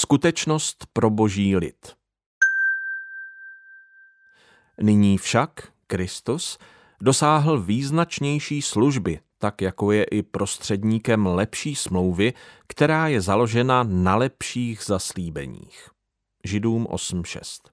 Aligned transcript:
Skutečnost 0.00 0.86
pro 0.92 1.10
boží 1.10 1.56
lid. 1.56 1.96
Nyní 4.82 5.18
však 5.18 5.72
Kristus 5.86 6.58
dosáhl 7.00 7.60
význačnější 7.60 8.62
služby, 8.62 9.20
tak 9.38 9.62
jako 9.62 9.92
je 9.92 10.04
i 10.04 10.22
prostředníkem 10.22 11.26
lepší 11.26 11.74
smlouvy, 11.74 12.32
která 12.66 13.08
je 13.08 13.20
založena 13.20 13.82
na 13.82 14.16
lepších 14.16 14.82
zaslíbeních. 14.84 15.90
Židům 16.44 16.84
8.6 16.84 17.70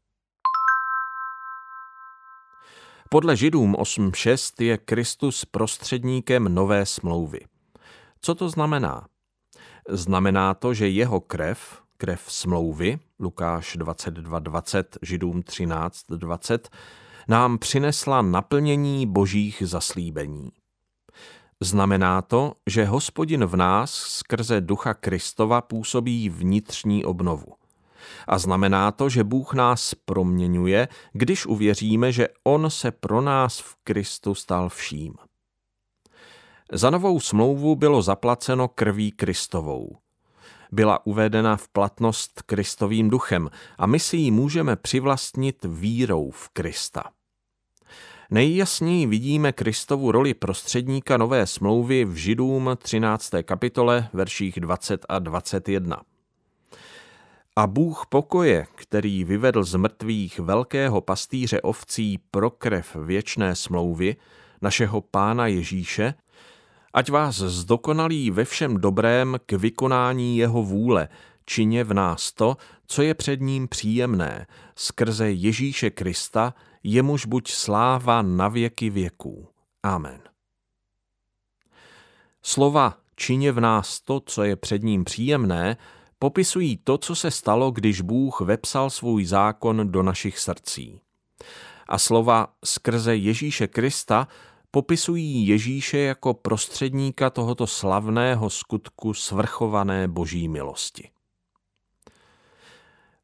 Podle 3.09 3.35
Židům 3.35 3.73
8.6 3.75 4.63
je 4.63 4.77
Kristus 4.77 5.45
prostředníkem 5.45 6.55
nové 6.55 6.85
smlouvy. 6.85 7.39
Co 8.21 8.35
to 8.35 8.49
znamená? 8.49 9.07
Znamená 9.89 10.53
to, 10.53 10.73
že 10.73 10.89
jeho 10.89 11.19
krev, 11.19 11.86
krev 11.97 12.21
smlouvy, 12.27 12.99
Lukáš 13.19 13.77
22.20, 13.77 14.83
Židům 15.01 15.41
13.20, 15.41 16.59
nám 17.27 17.57
přinesla 17.57 18.21
naplnění 18.21 19.07
božích 19.07 19.63
zaslíbení. 19.65 20.51
Znamená 21.61 22.21
to, 22.21 22.53
že 22.67 22.85
hospodin 22.85 23.45
v 23.45 23.55
nás 23.55 23.91
skrze 23.93 24.61
ducha 24.61 24.93
Kristova 24.93 25.61
působí 25.61 26.29
vnitřní 26.29 27.05
obnovu. 27.05 27.53
A 28.27 28.37
znamená 28.37 28.91
to, 28.91 29.09
že 29.09 29.23
Bůh 29.23 29.53
nás 29.53 29.93
proměňuje, 29.93 30.87
když 31.13 31.45
uvěříme, 31.45 32.11
že 32.11 32.27
On 32.43 32.69
se 32.69 32.91
pro 32.91 33.21
nás 33.21 33.59
v 33.59 33.75
Kristu 33.83 34.35
stal 34.35 34.69
vším. 34.69 35.13
Za 36.71 36.89
novou 36.89 37.19
smlouvu 37.19 37.75
bylo 37.75 38.01
zaplaceno 38.01 38.67
krví 38.67 39.11
Kristovou. 39.11 39.97
Byla 40.71 41.05
uvedena 41.05 41.57
v 41.57 41.67
platnost 41.67 42.41
Kristovým 42.41 43.09
duchem 43.09 43.49
a 43.77 43.85
my 43.85 43.99
si 43.99 44.17
ji 44.17 44.31
můžeme 44.31 44.75
přivlastnit 44.75 45.65
vírou 45.65 46.31
v 46.31 46.49
Krista. 46.49 47.03
Nejjasněji 48.31 49.05
vidíme 49.05 49.51
Kristovu 49.51 50.11
roli 50.11 50.33
prostředníka 50.33 51.17
nové 51.17 51.47
smlouvy 51.47 52.05
v 52.05 52.15
Židům 52.15 52.69
13. 52.77 53.31
kapitole, 53.43 54.09
verších 54.13 54.59
20 54.59 55.05
a 55.09 55.19
21. 55.19 56.01
A 57.55 57.67
Bůh 57.67 58.05
pokoje, 58.09 58.65
který 58.75 59.23
vyvedl 59.23 59.63
z 59.63 59.75
mrtvých 59.75 60.39
velkého 60.39 61.01
pastýře 61.01 61.61
ovcí 61.61 62.19
pro 62.31 62.49
krev 62.49 62.95
věčné 62.95 63.55
smlouvy, 63.55 64.15
našeho 64.61 65.01
pána 65.01 65.47
Ježíše, 65.47 66.13
ať 66.97 67.09
vás 67.09 67.35
zdokonalí 67.35 68.31
ve 68.31 68.45
všem 68.45 68.77
dobrém 68.77 69.37
k 69.45 69.51
vykonání 69.51 70.37
jeho 70.37 70.63
vůle, 70.63 71.09
čině 71.45 71.83
v 71.83 71.93
nás 71.93 72.31
to, 72.31 72.57
co 72.87 73.01
je 73.01 73.13
před 73.13 73.41
ním 73.41 73.67
příjemné, 73.67 74.47
skrze 74.75 75.31
Ježíše 75.31 75.89
Krista, 75.89 76.53
jemuž 76.83 77.25
buď 77.25 77.51
sláva 77.51 78.21
na 78.21 78.47
věky 78.47 78.89
věků. 78.89 79.47
Amen. 79.83 80.21
Slova 82.41 82.97
čině 83.15 83.51
v 83.51 83.59
nás 83.59 84.01
to, 84.01 84.19
co 84.19 84.43
je 84.43 84.55
před 84.55 84.83
ním 84.83 85.03
příjemné, 85.03 85.77
popisují 86.19 86.77
to, 86.77 86.97
co 86.97 87.15
se 87.15 87.31
stalo, 87.31 87.71
když 87.71 88.01
Bůh 88.01 88.41
vepsal 88.41 88.89
svůj 88.89 89.25
zákon 89.25 89.91
do 89.91 90.03
našich 90.03 90.39
srdcí. 90.39 91.01
A 91.87 91.97
slova 91.97 92.47
skrze 92.65 93.15
Ježíše 93.15 93.67
Krista 93.67 94.27
popisují 94.71 95.47
Ježíše 95.47 95.97
jako 95.97 96.33
prostředníka 96.33 97.29
tohoto 97.29 97.67
slavného 97.67 98.49
skutku 98.49 99.13
svrchované 99.13 100.07
boží 100.07 100.47
milosti. 100.47 101.09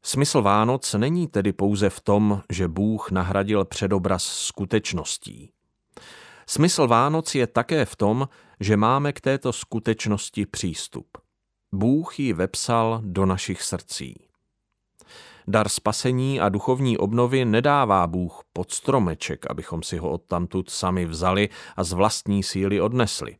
Smysl 0.02 0.42
Vánoc 0.42 0.94
není 0.94 1.28
tedy 1.28 1.52
pouze 1.52 1.90
v 1.90 2.00
tom, 2.00 2.42
že 2.50 2.68
Bůh 2.68 3.10
nahradil 3.10 3.64
předobraz 3.64 4.24
skutečností. 4.24 5.50
Smysl 6.46 6.86
Vánoc 6.86 7.34
je 7.34 7.46
také 7.46 7.84
v 7.84 7.96
tom, 7.96 8.28
že 8.60 8.76
máme 8.76 9.12
k 9.12 9.20
této 9.20 9.52
skutečnosti 9.52 10.46
přístup. 10.46 11.06
Bůh 11.72 12.20
ji 12.20 12.32
vepsal 12.32 13.00
do 13.04 13.26
našich 13.26 13.62
srdcí. 13.62 14.28
Dar 15.46 15.68
spasení 15.68 16.40
a 16.40 16.48
duchovní 16.48 16.98
obnovy 16.98 17.44
nedává 17.44 18.06
Bůh 18.06 18.42
pod 18.52 18.72
stromeček, 18.72 19.50
abychom 19.50 19.82
si 19.82 19.96
ho 19.96 20.10
odtamtud 20.10 20.70
sami 20.70 21.06
vzali 21.06 21.48
a 21.76 21.84
z 21.84 21.92
vlastní 21.92 22.42
síly 22.42 22.80
odnesli. 22.80 23.36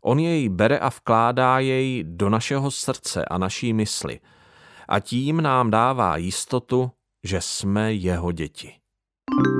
On 0.00 0.18
jej 0.18 0.48
bere 0.48 0.78
a 0.78 0.88
vkládá 0.88 1.58
jej 1.58 2.04
do 2.06 2.28
našeho 2.28 2.70
srdce 2.70 3.24
a 3.24 3.38
naší 3.38 3.72
mysli 3.72 4.20
a 4.88 5.00
tím 5.00 5.40
nám 5.40 5.70
dává 5.70 6.16
jistotu, 6.16 6.90
že 7.24 7.40
jsme 7.40 7.92
jeho 7.92 8.32
děti. 8.32 8.74
thank 9.30 9.46
you 9.46 9.57